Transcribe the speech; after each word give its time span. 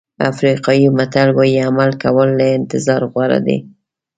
افریقایي 0.29 0.87
متل 0.97 1.29
وایي 1.35 1.59
عمل 1.69 1.91
کول 2.03 2.29
له 2.39 2.45
انتظار 2.59 3.01
غوره 3.11 3.39
دي. 3.45 3.57